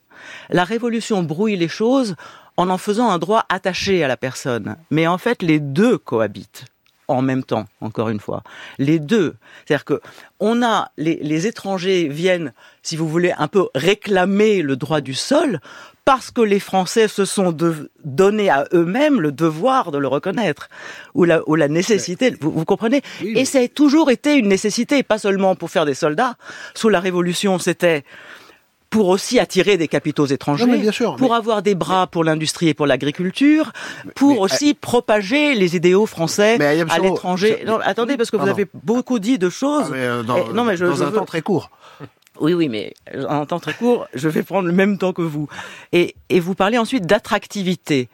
La 0.50 0.64
révolution 0.64 1.23
brouille 1.23 1.57
les 1.57 1.69
choses 1.69 2.17
en 2.57 2.71
en 2.71 2.79
faisant 2.79 3.11
un 3.11 3.19
droit 3.19 3.45
attaché 3.49 4.05
à 4.05 4.09
la 4.09 4.17
personne. 4.17 4.76
Mais 4.91 5.07
en 5.07 5.19
fait, 5.19 5.43
les 5.43 5.59
deux 5.59 5.99
cohabitent 5.99 6.67
en 7.09 7.23
même 7.23 7.45
temps, 7.45 7.67
encore 7.81 8.09
une 8.09 8.21
fois. 8.21 8.43
Les 8.79 8.99
deux. 8.99 9.35
C'est-à-dire 9.64 9.85
que 9.85 10.00
on 10.41 10.62
a 10.62 10.91
les, 10.97 11.47
étrangers 11.47 12.09
viennent, 12.09 12.52
si 12.83 12.97
vous 12.97 13.09
voulez, 13.09 13.33
un 13.37 13.49
peu 13.49 13.69
réclamer 13.75 14.62
le 14.62 14.76
droit 14.76 15.00
du 15.00 15.14
sol 15.14 15.61
parce 16.04 16.30
que 16.30 16.40
les 16.40 16.59
Français 16.59 17.09
se 17.09 17.25
sont 17.25 17.52
de, 17.52 17.90
donnés 18.04 18.50
à 18.50 18.66
eux-mêmes 18.73 19.21
le 19.21 19.32
devoir 19.32 19.90
de 19.90 19.99
le 19.99 20.09
reconnaître, 20.09 20.68
ou 21.14 21.25
la, 21.25 21.49
ou 21.49 21.54
la 21.54 21.68
nécessité, 21.68 22.35
vous, 22.40 22.50
vous 22.50 22.64
comprenez 22.64 23.02
Et 23.23 23.44
ça 23.44 23.61
a 23.61 23.68
toujours 23.68 24.11
été 24.11 24.35
une 24.35 24.49
nécessité, 24.49 25.02
pas 25.02 25.18
seulement 25.18 25.54
pour 25.54 25.71
faire 25.71 25.87
des 25.87 25.94
soldats. 25.94 26.35
Sous 26.75 26.88
la 26.88 27.00
Révolution, 27.00 27.59
c'était 27.59 28.04
pour 28.90 29.09
aussi 29.09 29.38
attirer 29.38 29.78
des 29.78 29.88
capitaux 29.88 30.26
étrangers, 30.26 30.66
pour 31.16 31.35
avoir 31.35 31.62
des 31.62 31.75
bras 31.75 32.06
pour 32.06 32.25
l'industrie 32.25 32.68
et 32.68 32.75
pour 32.75 32.87
l'agriculture, 32.87 33.73
pour 34.14 34.40
aussi 34.40 34.71
euh, 34.73 34.78
propager 34.78 35.54
les 35.54 35.76
idéaux 35.76 36.04
français 36.04 36.62
à 36.90 36.99
l'étranger. 36.99 37.64
attendez, 37.85 38.18
parce 38.18 38.30
que 38.30 38.37
vous 38.37 38.49
avez 38.49 38.66
beaucoup 38.75 39.18
dit 39.18 39.38
de 39.38 39.49
choses. 39.49 39.87
Ah, 39.90 39.97
euh, 39.97 40.23
dans, 40.23 40.52
non, 40.52 40.64
mais 40.64 40.76
je, 40.76 40.85
dans 40.85 41.02
un 41.02 41.11
temps 41.11 41.25
très 41.25 41.40
court. 41.40 41.71
Oui, 42.40 42.54
oui, 42.54 42.68
mais 42.68 42.94
en 43.28 43.46
temps 43.46 43.60
très 43.60 43.74
court, 43.74 44.06
je 44.14 44.28
vais 44.28 44.42
prendre 44.42 44.66
le 44.66 44.74
même 44.74 44.98
temps 44.98 45.12
que 45.12 45.22
vous. 45.22 45.48
Et, 45.92 46.14
vous 46.40 46.54
parlez 46.54 46.78
ensuite 46.78 47.06
d'attractivité. 47.06 48.08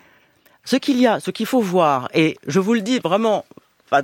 Ce 0.64 0.76
qu'il 0.76 1.00
y 1.00 1.06
a, 1.06 1.20
ce 1.20 1.30
qu'il 1.30 1.46
faut 1.46 1.60
voir, 1.60 2.08
et 2.12 2.36
je 2.46 2.60
vous 2.60 2.74
le 2.74 2.82
dis 2.82 2.98
vraiment 2.98 3.44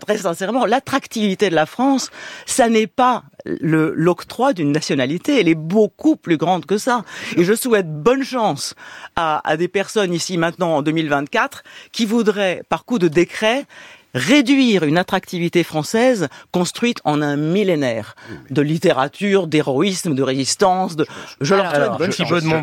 très 0.00 0.16
sincèrement, 0.16 0.64
l'attractivité 0.64 1.50
de 1.50 1.54
la 1.54 1.66
France, 1.66 2.10
ça 2.46 2.70
n'est 2.70 2.86
pas 2.86 3.24
l'octroi 3.44 4.54
d'une 4.54 4.72
nationalité, 4.72 5.38
elle 5.38 5.48
est 5.48 5.54
beaucoup 5.54 6.16
plus 6.16 6.38
grande 6.38 6.64
que 6.64 6.78
ça. 6.78 7.04
Et 7.36 7.44
je 7.44 7.52
souhaite 7.52 7.92
bonne 7.92 8.22
chance 8.22 8.74
à 9.16 9.56
des 9.58 9.68
personnes 9.68 10.14
ici 10.14 10.38
maintenant 10.38 10.76
en 10.76 10.82
2024 10.82 11.64
qui 11.92 12.06
voudraient, 12.06 12.62
par 12.70 12.86
coup 12.86 12.98
de 12.98 13.08
décret, 13.08 13.66
réduire 14.14 14.84
une 14.84 14.96
attractivité 14.96 15.64
française 15.64 16.28
construite 16.52 17.00
en 17.04 17.20
un 17.20 17.36
millénaire 17.36 18.14
de 18.50 18.62
littérature, 18.62 19.46
d'héroïsme, 19.46 20.14
de 20.14 20.22
résistance. 20.22 20.96
De... 20.96 21.06
Je 21.40 21.54
leur 21.54 21.70
souhaite 21.70 21.98
bonne. 21.98 22.12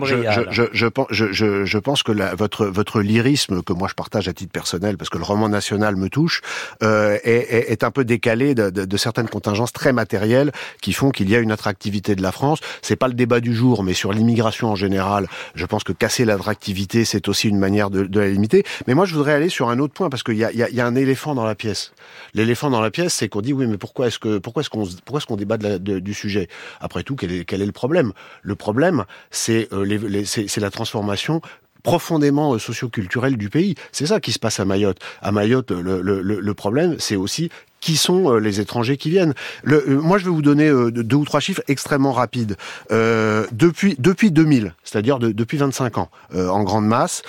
Je, 0.05 0.43
je, 0.51 0.87
je, 1.31 1.65
je, 1.65 1.77
pense 1.77 2.03
que 2.03 2.11
la, 2.11 2.35
votre, 2.35 2.65
votre 2.65 3.01
lyrisme, 3.01 3.61
que 3.61 3.73
moi 3.73 3.87
je 3.89 3.93
partage 3.93 4.27
à 4.27 4.33
titre 4.33 4.51
personnel, 4.51 4.97
parce 4.97 5.09
que 5.09 5.17
le 5.17 5.23
roman 5.23 5.49
national 5.49 5.95
me 5.95 6.09
touche, 6.09 6.41
euh, 6.83 7.17
est, 7.23 7.71
est, 7.71 7.83
un 7.83 7.91
peu 7.91 8.05
décalé 8.05 8.55
de, 8.55 8.69
de, 8.69 8.85
de, 8.85 8.97
certaines 8.97 9.27
contingences 9.27 9.73
très 9.73 9.93
matérielles 9.93 10.51
qui 10.81 10.93
font 10.93 11.11
qu'il 11.11 11.29
y 11.29 11.35
a 11.35 11.39
une 11.39 11.51
attractivité 11.51 12.15
de 12.15 12.21
la 12.21 12.31
France. 12.31 12.59
C'est 12.81 12.95
pas 12.95 13.07
le 13.07 13.13
débat 13.13 13.39
du 13.39 13.53
jour, 13.53 13.83
mais 13.83 13.93
sur 13.93 14.13
l'immigration 14.13 14.69
en 14.69 14.75
général, 14.75 15.27
je 15.55 15.65
pense 15.65 15.83
que 15.83 15.93
casser 15.93 16.25
l'attractivité, 16.25 17.05
c'est 17.05 17.27
aussi 17.27 17.49
une 17.49 17.59
manière 17.59 17.89
de, 17.89 18.03
de, 18.03 18.19
la 18.19 18.29
limiter. 18.29 18.63
Mais 18.87 18.93
moi, 18.93 19.05
je 19.05 19.15
voudrais 19.15 19.33
aller 19.33 19.49
sur 19.49 19.69
un 19.69 19.79
autre 19.79 19.93
point, 19.93 20.09
parce 20.09 20.23
qu'il 20.23 20.37
y 20.37 20.45
a, 20.45 20.51
y, 20.51 20.63
a, 20.63 20.69
y 20.69 20.79
a 20.79 20.85
un 20.85 20.95
éléphant 20.95 21.35
dans 21.35 21.40
la 21.45 21.55
pièce. 21.55 21.93
L'éléphant 22.33 22.69
dans 22.69 22.81
la 22.81 22.91
pièce, 22.91 23.13
c'est 23.13 23.29
qu'on 23.29 23.41
dit 23.41 23.53
oui, 23.53 23.67
mais 23.67 23.77
pourquoi 23.77 24.07
est-ce 24.07 24.19
que 24.19 24.37
pourquoi 24.37 24.61
est-ce 24.61 24.69
qu'on 24.69 24.85
pourquoi 24.85 25.19
est-ce 25.19 25.27
qu'on 25.27 25.35
débat 25.35 25.57
du 25.57 26.13
sujet? 26.13 26.47
Après 26.79 27.03
tout, 27.03 27.15
quel 27.15 27.31
est, 27.31 27.45
quel 27.45 27.61
est 27.61 27.65
le 27.65 27.71
problème? 27.71 28.13
Le 28.41 28.55
problème, 28.55 29.05
c'est 29.29 29.67
euh, 29.73 30.23
c'est 30.25 30.59
la 30.59 30.71
transformation 30.71 31.41
profondément 31.83 32.53
euh, 32.53 32.59
socioculturelle 32.59 33.37
du 33.37 33.49
pays. 33.49 33.75
C'est 33.91 34.05
ça 34.05 34.19
qui 34.19 34.31
se 34.31 34.39
passe 34.39 34.59
à 34.59 34.65
Mayotte. 34.65 34.99
À 35.21 35.31
Mayotte, 35.31 35.71
le, 35.71 36.01
le, 36.01 36.53
problème, 36.53 36.95
c'est 36.99 37.15
aussi 37.15 37.49
qui 37.79 37.97
sont 37.97 38.31
euh, 38.31 38.39
les 38.39 38.59
étrangers 38.59 38.97
qui 38.97 39.09
viennent. 39.09 39.33
Moi, 39.65 40.19
je 40.19 40.25
vais 40.25 40.29
vous 40.29 40.43
donner 40.43 40.69
deux 40.91 41.15
ou 41.15 41.25
trois 41.25 41.39
chiffres 41.39 41.63
extrêmement 41.67 42.11
rapides. 42.11 42.55
Depuis 42.91 43.95
depuis 43.97 44.31
2000, 44.31 44.75
c'est-à-dire 44.83 45.17
de, 45.17 45.31
depuis 45.31 45.57
25 45.57 45.97
ans, 45.97 46.09
en 46.35 46.63
grande 46.63 46.85
masse, 46.85 47.23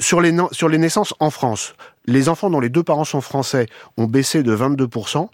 sur 0.00 0.20
les 0.20 0.36
sur 0.52 0.68
les 0.68 0.78
naissances 0.78 1.14
en 1.18 1.30
France, 1.30 1.74
les 2.08 2.30
enfants 2.30 2.48
dont 2.48 2.58
les 2.58 2.70
deux 2.70 2.82
parents 2.82 3.04
sont 3.04 3.20
français 3.20 3.66
ont 3.98 4.06
baissé 4.06 4.42
de 4.42 4.56
22%, 4.56 5.28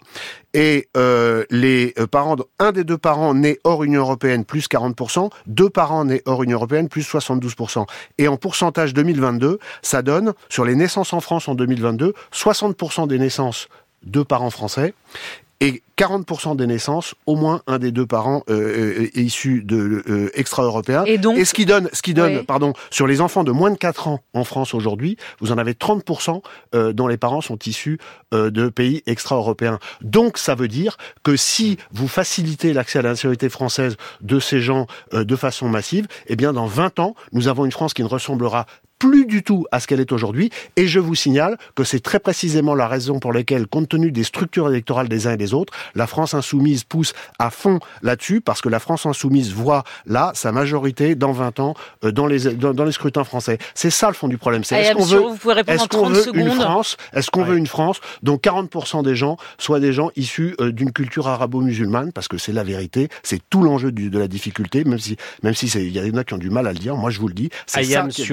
et 0.53 0.89
euh, 0.97 1.45
les 1.49 1.93
euh, 1.97 2.05
parents, 2.05 2.35
un 2.59 2.73
des 2.73 2.83
deux 2.83 2.97
parents 2.97 3.33
nés 3.33 3.59
hors 3.63 3.83
Union 3.83 4.01
européenne, 4.01 4.43
plus 4.43 4.67
40%, 4.67 5.29
deux 5.47 5.69
parents 5.69 6.03
nés 6.03 6.21
hors 6.25 6.43
Union 6.43 6.57
européenne, 6.57 6.89
plus 6.89 7.09
72%. 7.09 7.85
Et 8.17 8.27
en 8.27 8.35
pourcentage 8.35 8.93
2022, 8.93 9.57
ça 9.81 10.01
donne, 10.01 10.33
sur 10.49 10.65
les 10.65 10.75
naissances 10.75 11.13
en 11.13 11.21
France 11.21 11.47
en 11.47 11.55
2022, 11.55 12.13
60% 12.33 13.07
des 13.07 13.19
naissances 13.19 13.69
de 14.03 14.21
parents 14.21 14.51
français 14.51 14.93
et 15.61 15.81
40% 15.97 16.57
des 16.57 16.67
naissances, 16.67 17.15
au 17.25 17.35
moins 17.35 17.61
un 17.67 17.79
des 17.79 17.91
deux 17.91 18.05
parents 18.05 18.43
euh, 18.49 18.99
euh 18.99 19.09
est 19.13 19.17
issu 19.17 19.63
de 19.63 20.03
euh, 20.09 20.29
extra-européens. 20.33 21.05
Et, 21.05 21.17
donc, 21.17 21.37
et 21.37 21.45
ce 21.45 21.53
qui 21.53 21.65
donne, 21.65 21.89
ce 21.93 22.01
qui 22.01 22.13
donne, 22.13 22.45
pardon, 22.45 22.73
sur 22.91 23.07
les 23.07 23.21
enfants 23.21 23.45
de 23.45 23.51
moins 23.51 23.71
de 23.71 23.77
4 23.77 24.09
ans 24.09 24.19
en 24.33 24.43
France 24.43 24.73
aujourd'hui, 24.73 25.17
vous 25.39 25.53
en 25.53 25.57
avez 25.57 25.73
30% 25.73 26.41
euh, 26.73 26.91
dont 26.91 27.07
les 27.07 27.17
parents 27.17 27.39
sont 27.39 27.57
issus 27.65 27.97
euh, 28.33 28.51
de 28.51 28.67
pays 28.67 29.03
extra-européens. 29.05 29.79
Donc 30.01 30.37
ça 30.37 30.55
veut 30.55 30.67
dire 30.67 30.97
que 31.23 31.37
si 31.37 31.77
vous 31.91 32.09
facilitez 32.09 32.73
l'accès 32.73 32.99
à 32.99 33.01
la 33.01 33.09
nationalité 33.09 33.47
française 33.47 33.95
de 34.21 34.39
ces 34.39 34.59
gens 34.59 34.87
de 35.13 35.35
façon 35.35 35.69
massive, 35.69 36.07
eh 36.27 36.35
bien 36.35 36.51
dans 36.51 36.65
20 36.65 36.99
ans, 36.99 37.15
nous 37.31 37.47
avons 37.47 37.63
une 37.63 37.71
France 37.71 37.93
qui 37.93 38.03
ne 38.03 38.07
ressemblera 38.07 38.65
plus 38.99 39.25
du 39.25 39.43
tout 39.43 39.65
à 39.71 39.79
ce 39.79 39.87
qu'elle 39.87 39.99
est 39.99 40.11
aujourd'hui. 40.11 40.49
Et 40.75 40.87
je 40.87 40.99
vous 40.99 41.15
signale 41.15 41.57
que 41.75 41.83
c'est 41.83 41.99
très 41.99 42.19
précisément 42.19 42.75
la 42.75 42.87
raison 42.87 43.19
pour 43.19 43.33
laquelle, 43.33 43.67
compte 43.67 43.89
tenu 43.89 44.11
des 44.11 44.23
structures 44.23 44.69
électorales 44.69 45.07
des 45.07 45.27
uns 45.27 45.33
et 45.33 45.37
des 45.37 45.53
autres, 45.53 45.73
la 45.95 46.07
France 46.07 46.33
insoumise 46.33 46.83
pousse 46.83 47.13
à 47.39 47.49
fond 47.49 47.79
là-dessus, 48.01 48.41
parce 48.41 48.61
que 48.61 48.69
la 48.69 48.79
France 48.79 49.05
insoumise 49.05 49.53
voit 49.53 49.83
là 50.05 50.31
sa 50.33 50.51
majorité 50.51 51.15
dans 51.15 51.31
20 51.31 51.59
ans 51.59 51.73
euh, 52.03 52.11
dans 52.11 52.27
les 52.27 52.53
dans, 52.55 52.83
les 52.83 52.91
scrutins 52.91 53.23
français. 53.23 53.57
C'est 53.73 53.89
ça 53.89 54.07
le 54.07 54.13
fond 54.13 54.27
du 54.27 54.37
problème. 54.37 54.63
C'est 54.63 54.79
est-ce 54.79 54.93
qu'on 54.93 55.03
veut, 55.03 55.23
est-ce 55.67 55.87
qu'on 55.87 56.09
veut 56.09 56.35
une 56.35 56.51
France, 56.51 56.97
est-ce 57.13 57.29
qu'on 57.29 57.43
veut 57.43 57.57
une 57.57 57.67
France 57.67 57.99
dont 58.23 58.37
40% 58.37 59.03
des 59.03 59.15
gens 59.15 59.37
soient 59.57 59.79
des 59.79 59.93
gens 59.93 60.09
issus 60.15 60.55
euh, 60.61 60.71
d'une 60.71 60.91
culture 60.91 61.27
arabo-musulmane, 61.27 62.11
parce 62.11 62.27
que 62.27 62.37
c'est 62.37 62.53
la 62.53 62.63
vérité, 62.63 63.09
c'est 63.23 63.41
tout 63.49 63.63
l'enjeu 63.63 63.91
de 63.91 64.19
la 64.19 64.27
difficulté, 64.27 64.83
même 64.83 64.99
si 64.99 65.17
même 65.43 65.53
si 65.53 65.67
il 65.67 65.95
y 65.95 66.11
en 66.11 66.17
a 66.17 66.23
qui 66.23 66.33
ont 66.33 66.37
du 66.37 66.49
mal 66.49 66.67
à 66.67 66.73
le 66.73 66.79
dire. 66.79 66.95
Moi, 66.95 67.09
je 67.09 67.19
vous 67.19 67.27
le 67.27 67.33
dis. 67.33 67.49
C'est 67.65 67.83
ça 67.83 68.07
qui 68.07 68.23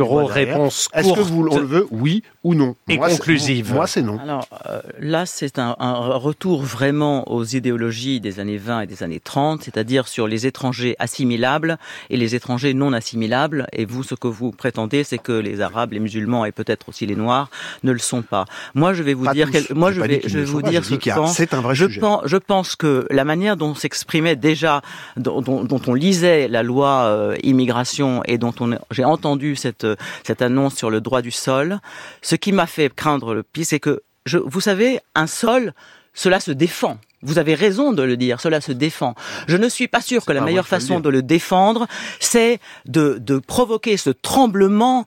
est-ce 0.60 1.12
que 1.12 1.20
vous 1.20 1.42
le 1.44 1.60
veut, 1.60 1.86
oui 1.90 2.22
ou 2.44 2.54
non 2.54 2.74
Et 2.88 2.98
conclusive. 2.98 3.72
Moi, 3.72 3.86
c'est 3.86 4.02
non. 4.02 4.18
Alors 4.18 4.48
euh, 4.68 4.80
là, 4.98 5.26
c'est 5.26 5.58
un, 5.58 5.76
un, 5.78 5.94
retour 6.16 6.62
vraiment 6.62 7.30
aux 7.32 7.44
idéologies 7.44 8.20
des 8.20 8.40
années 8.40 8.58
20 8.58 8.82
et 8.82 8.86
des 8.86 9.02
années 9.02 9.20
30, 9.20 9.62
c'est-à-dire 9.62 10.08
sur 10.08 10.26
les 10.26 10.46
étrangers 10.46 10.96
assimilables 10.98 11.78
et 12.10 12.16
les 12.16 12.34
étrangers 12.34 12.74
non 12.74 12.92
assimilables. 12.92 13.66
Et 13.72 13.84
vous, 13.84 14.02
ce 14.02 14.14
que 14.14 14.28
vous 14.28 14.50
prétendez, 14.50 15.04
c'est 15.04 15.18
que 15.18 15.32
les 15.32 15.60
Arabes, 15.60 15.92
les 15.92 16.00
musulmans 16.00 16.44
et 16.44 16.52
peut-être 16.52 16.88
aussi 16.88 17.06
les 17.06 17.16
Noirs 17.16 17.48
ne 17.84 17.92
le 17.92 17.98
sont 17.98 18.22
pas. 18.22 18.44
Moi, 18.74 18.92
je 18.92 19.02
vais 19.02 19.14
vous 19.14 19.28
dire, 19.28 19.50
quel... 19.50 19.64
moi, 19.74 19.92
je 19.92 20.00
vais, 20.00 20.22
je 20.24 20.38
vais 20.38 20.44
vous 20.44 20.62
dire 20.62 20.84
ce 20.84 20.94
que 20.94 21.10
c'est 21.28 21.54
un 21.54 21.60
vrai 21.60 21.74
je 21.74 21.86
sujet. 21.86 22.00
Pense, 22.00 22.22
je 22.24 22.36
pense 22.36 22.76
que 22.76 23.06
la 23.10 23.24
manière 23.24 23.56
dont 23.56 23.74
s'exprimait 23.74 24.36
déjà, 24.36 24.82
dont, 25.16 25.40
dont, 25.40 25.64
dont, 25.64 25.80
on 25.86 25.94
lisait 25.94 26.48
la 26.48 26.62
loi 26.62 27.04
euh, 27.04 27.36
immigration 27.42 28.22
et 28.24 28.38
dont 28.38 28.54
on 28.60 28.72
j'ai 28.90 29.04
entendu 29.04 29.56
cette 29.56 29.86
cette 30.24 30.41
annonce 30.42 30.74
sur 30.74 30.90
le 30.90 31.00
droit 31.00 31.22
du 31.22 31.30
sol. 31.30 31.78
Ce 32.20 32.34
qui 32.34 32.52
m'a 32.52 32.66
fait 32.66 32.94
craindre 32.94 33.34
le 33.34 33.42
pire, 33.42 33.66
c'est 33.66 33.80
que, 33.80 34.02
je, 34.26 34.38
vous 34.38 34.60
savez, 34.60 35.00
un 35.14 35.26
sol, 35.26 35.72
cela 36.14 36.40
se 36.40 36.50
défend. 36.50 36.98
Vous 37.22 37.38
avez 37.38 37.54
raison 37.54 37.92
de 37.92 38.02
le 38.02 38.16
dire, 38.16 38.40
cela 38.40 38.60
se 38.60 38.72
défend. 38.72 39.14
Je 39.46 39.56
ne 39.56 39.68
suis 39.68 39.86
pas 39.86 40.00
sûr 40.00 40.24
que 40.24 40.32
la 40.32 40.40
meilleure 40.40 40.66
façon 40.66 40.98
de 40.98 41.08
le 41.08 41.22
défendre, 41.22 41.86
c'est 42.18 42.58
de, 42.86 43.16
de 43.20 43.38
provoquer 43.38 43.96
ce 43.96 44.10
tremblement, 44.10 45.06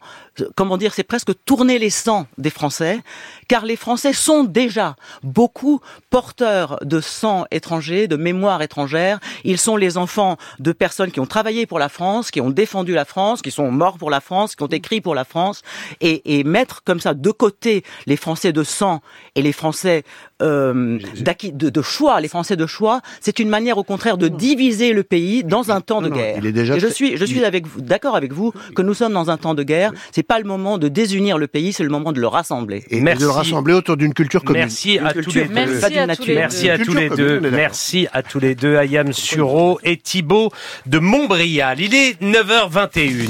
comment 0.55 0.77
dire, 0.77 0.93
c'est 0.93 1.03
presque 1.03 1.31
tourner 1.45 1.79
les 1.79 1.89
sangs 1.89 2.27
des 2.37 2.49
Français, 2.49 3.01
car 3.47 3.65
les 3.65 3.75
Français 3.75 4.13
sont 4.13 4.43
déjà 4.43 4.95
beaucoup 5.23 5.79
porteurs 6.09 6.79
de 6.81 6.99
sang 6.99 7.45
étranger, 7.51 8.07
de 8.07 8.15
mémoire 8.15 8.61
étrangère. 8.61 9.19
Ils 9.43 9.57
sont 9.57 9.77
les 9.77 9.97
enfants 9.97 10.37
de 10.59 10.71
personnes 10.71 11.11
qui 11.11 11.19
ont 11.19 11.25
travaillé 11.25 11.65
pour 11.65 11.79
la 11.79 11.89
France, 11.89 12.31
qui 12.31 12.41
ont 12.41 12.49
défendu 12.49 12.93
la 12.93 13.05
France, 13.05 13.41
qui 13.41 13.51
sont 13.51 13.71
morts 13.71 13.97
pour 13.97 14.09
la 14.09 14.21
France, 14.21 14.55
qui 14.55 14.63
ont 14.63 14.67
écrit 14.67 15.01
pour 15.01 15.15
la 15.15 15.25
France, 15.25 15.61
et, 16.01 16.39
et 16.39 16.43
mettre 16.43 16.83
comme 16.83 16.99
ça 16.99 17.13
de 17.13 17.31
côté 17.31 17.83
les 18.07 18.17
Français 18.17 18.51
de 18.51 18.63
sang 18.63 19.01
et 19.35 19.41
les 19.41 19.51
Français 19.51 20.03
euh, 20.41 20.99
de, 21.15 21.69
de 21.69 21.81
choix 21.81 22.15
les 22.19 22.27
Français 22.27 22.55
de 22.55 22.65
choix, 22.65 23.01
c'est 23.21 23.39
une 23.39 23.49
manière 23.49 23.77
au 23.77 23.83
contraire 23.83 24.17
de 24.17 24.27
diviser 24.27 24.93
le 24.93 25.03
pays 25.03 25.43
dans 25.43 25.71
un 25.71 25.81
temps 25.81 26.01
de 26.01 26.09
guerre. 26.09 26.43
Et 26.43 26.79
je 26.79 26.87
suis, 26.87 27.17
je 27.17 27.25
suis 27.25 27.43
avec 27.43 27.67
vous, 27.67 27.81
d'accord 27.81 28.15
avec 28.15 28.33
vous 28.33 28.51
que 28.75 28.81
nous 28.81 28.93
sommes 28.93 29.13
dans 29.13 29.29
un 29.29 29.37
temps 29.37 29.53
de 29.53 29.63
guerre. 29.63 29.91
C'est 30.11 30.23
pas 30.27 30.39
le 30.39 30.45
moment 30.45 30.77
de 30.77 30.87
désunir 30.87 31.37
le 31.37 31.47
pays, 31.47 31.73
c'est 31.73 31.83
le 31.83 31.89
moment 31.89 32.11
de 32.11 32.19
le 32.19 32.27
rassembler. 32.27 32.83
Et, 32.89 33.01
de 33.01 33.19
le 33.19 33.29
rassembler 33.29 33.73
autour 33.73 33.97
d'une 33.97 34.13
culture 34.13 34.43
commune. 34.43 34.63
Merci 34.63 34.99
à 34.99 35.13
tous 35.13 35.33
les 35.33 35.45
deux. 35.45 35.53
Merci 35.53 36.69
à 36.69 36.77
tous 36.77 36.93
les 36.93 37.09
deux. 37.09 37.39
Merci 37.39 38.07
à 38.11 38.23
tous 38.23 38.39
les 38.39 38.55
deux. 38.55 38.75
Ayam 38.75 39.13
Suro 39.13 39.79
et 39.83 39.97
Thibault 39.97 40.51
de 40.85 40.99
Montbrial. 40.99 41.79
Il 41.79 41.93
est 41.93 42.21
9h21. 42.21 43.29